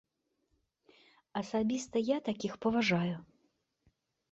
Асабіста 1.41 1.95
я 2.05 2.17
такіх 2.31 2.53
паважаю. 2.67 3.15